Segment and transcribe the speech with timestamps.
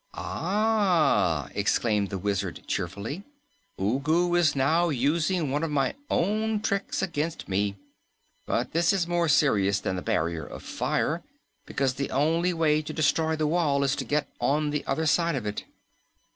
[0.15, 3.23] "Ah!" exclaimed the Wizard cheerfully,
[3.79, 7.75] "Ugu is now using one of my own tricks against me.
[8.47, 11.21] But this is more serious than the Barrier of Fire,
[11.67, 15.35] because the only way to destroy the wall is to get on the other side
[15.35, 15.65] of it."